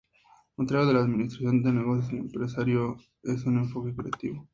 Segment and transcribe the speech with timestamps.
[0.49, 4.47] Al contrario de la administración de negocios, el empresariado es un enfoque creativo.